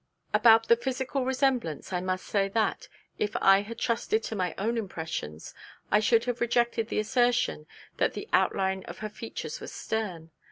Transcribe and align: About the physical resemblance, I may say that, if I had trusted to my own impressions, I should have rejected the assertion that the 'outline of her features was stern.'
About 0.33 0.67
the 0.67 0.75
physical 0.75 1.25
resemblance, 1.25 1.93
I 1.93 2.01
may 2.01 2.17
say 2.17 2.47
that, 2.49 2.87
if 3.19 3.35
I 3.35 3.61
had 3.61 3.77
trusted 3.77 4.23
to 4.23 4.35
my 4.35 4.55
own 4.57 4.75
impressions, 4.75 5.53
I 5.91 5.99
should 5.99 6.25
have 6.25 6.41
rejected 6.41 6.87
the 6.87 6.97
assertion 6.97 7.67
that 7.97 8.13
the 8.13 8.27
'outline 8.33 8.83
of 8.85 8.97
her 9.05 9.09
features 9.09 9.59
was 9.59 9.71
stern.' 9.71 10.31